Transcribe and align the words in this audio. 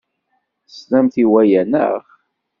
Teslamt 0.67 1.15
i 1.23 1.25
waya, 1.31 1.61
naɣ? 1.65 2.01